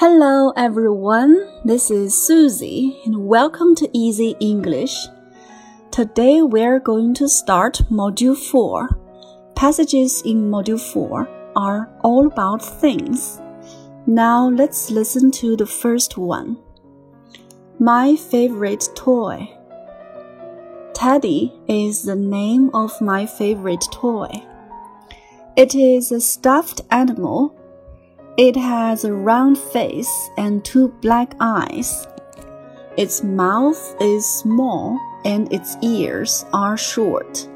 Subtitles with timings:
[0.00, 4.96] Hello everyone, this is Susie and welcome to Easy English.
[5.90, 8.98] Today we're going to start Module 4.
[9.54, 13.42] Passages in Module 4 are all about things.
[14.06, 16.56] Now let's listen to the first one.
[17.78, 19.54] My favorite toy.
[20.94, 24.30] Teddy is the name of my favorite toy.
[25.58, 27.54] It is a stuffed animal
[28.36, 32.06] it has a round face and two black eyes.
[32.96, 37.48] Its mouth is small and its ears are short.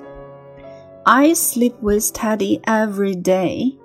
[1.06, 3.76] I sleep with Teddy every day.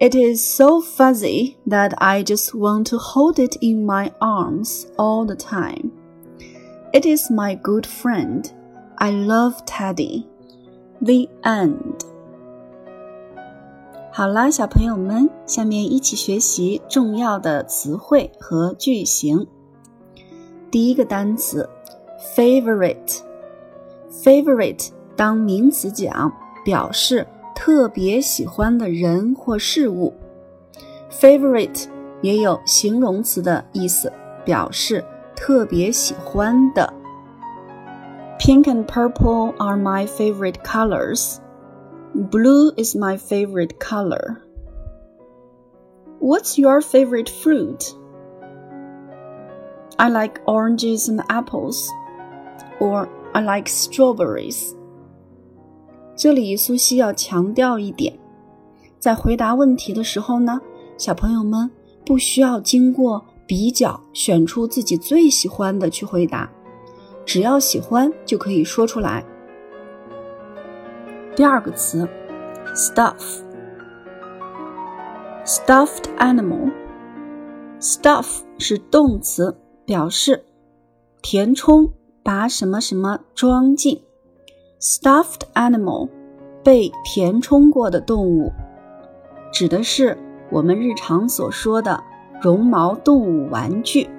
[0.00, 5.24] It is so fuzzy that I just want to hold it in my arms all
[5.24, 5.92] the time.
[6.92, 8.52] It is my good friend.
[8.98, 10.26] I love Teddy.
[11.00, 12.04] The end.
[14.18, 19.46] 好啦，小朋友们，下面一起学习重要的词汇和句型。
[20.72, 21.70] 第一个单词
[22.34, 26.32] ，favorite，favorite 当名词讲，
[26.64, 30.12] 表示特别喜欢的人或事物。
[31.12, 31.86] favorite
[32.20, 34.12] 也有形容词的意思，
[34.44, 35.04] 表示
[35.36, 36.92] 特别喜欢的。
[38.40, 41.36] Pink and purple are my favorite colors.
[42.17, 44.41] Blue is my favorite color.
[46.19, 47.95] What's your favorite fruit?
[49.97, 51.87] I like oranges and apples.
[52.79, 54.73] Or I like strawberries.
[56.15, 58.19] 这里苏西要强调一点，
[58.99, 60.61] 在回答问题的时候呢，
[60.97, 61.69] 小朋友们
[62.05, 66.49] 不需要经过比较选出自己最喜欢的去回答，
[67.25, 69.25] 只要喜欢就可以说出来。
[71.38, 72.08] 第二个词
[72.74, 73.22] ，stuff，stuffed
[76.18, 76.72] animal。
[77.78, 80.44] stuff 是动词，表示
[81.22, 81.92] 填充，
[82.24, 84.02] 把什么什么装进。
[84.80, 86.08] stuffed animal，
[86.64, 88.50] 被填充过的动物，
[89.52, 90.18] 指的是
[90.50, 92.02] 我们日常所说的
[92.42, 94.10] 绒毛动物玩具。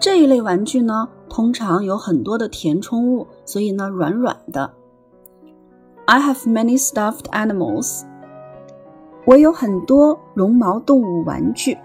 [0.00, 4.72] 这一类玩具呢，通常有很多的填充物，所以呢，软软的。
[6.09, 8.03] I have many stuffed animals.
[9.25, 11.77] 我有很多绒毛动物玩具。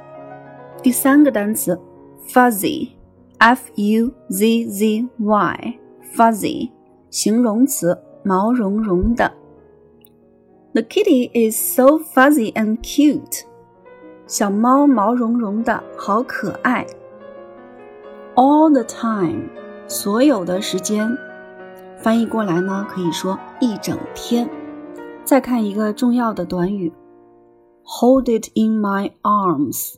[0.82, 1.80] 第三个单词，
[2.26, 6.70] fuzzy，f u z z y，fuzzy，
[7.10, 9.32] 形容词，毛茸茸的。
[10.72, 13.44] The kitty is so fuzzy and cute.
[14.26, 16.86] 小猫毛茸茸的，好可爱。
[18.36, 19.48] All the time，
[19.88, 21.16] 所有的时间。
[21.97, 24.49] 翻译过来呢，可以说一整天。
[25.23, 26.93] 再看一个重要的短语
[27.83, 29.95] ，hold it in my arms，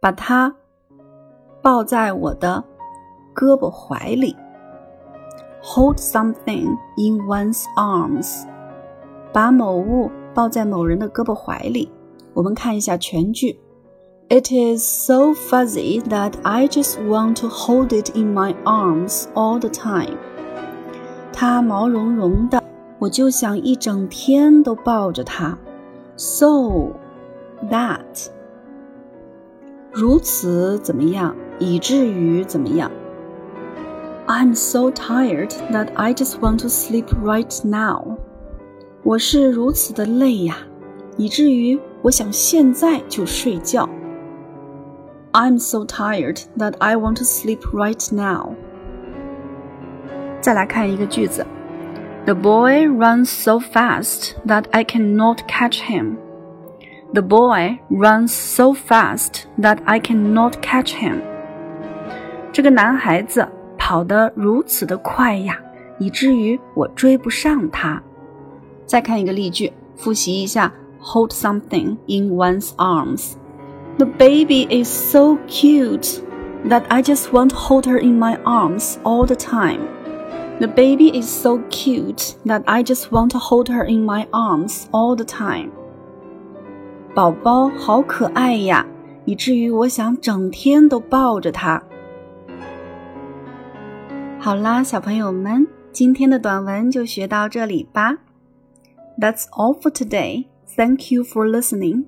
[0.00, 0.56] 把它
[1.62, 2.64] 抱在我的
[3.34, 4.34] 胳膊怀里。
[5.62, 8.44] hold something in one's arms，
[9.32, 11.90] 把某物抱在某人的胳膊怀里。
[12.34, 13.58] 我们看一下全句
[14.28, 19.68] ：It is so fuzzy that I just want to hold it in my arms all the
[19.68, 20.16] time。
[21.35, 22.63] 它毛茸茸的，
[22.99, 25.57] 我就想一整天都抱着它。
[26.15, 26.93] So
[27.69, 28.27] that
[29.91, 32.91] 如此怎么样，以至于怎么样？
[34.27, 38.17] I'm so tired that I just want to sleep right now。
[39.03, 40.57] 我是如此的累呀，
[41.17, 43.89] 以至于我想现在就睡觉。
[45.33, 48.55] I'm so tired that I want to sleep right now。
[50.45, 51.45] 再来看一个句子：
[52.25, 56.17] The boy runs so fast that I cannot catch him.
[57.13, 61.17] The boy runs so fast that I cannot catch him.
[62.53, 65.57] 这个男孩子跑得如此的快呀，
[65.99, 68.01] 以至于我追不上他。
[68.85, 73.33] 再看一个例句，复习一下：Hold something in one's arms.
[73.97, 76.19] The baby is so cute
[76.67, 79.79] that I just want to hold her in my arms all the time.
[80.59, 84.85] The baby is so cute that I just want to hold her in my arms
[84.91, 85.71] all the time.
[87.15, 88.85] 宝宝好可爱呀，
[89.25, 91.81] 以至于我想整天都抱着它。
[94.39, 98.17] 好啦，小朋友们，今天的短文就学到这里吧。
[99.19, 100.45] That's all for today.
[100.75, 102.05] Thank you for listening.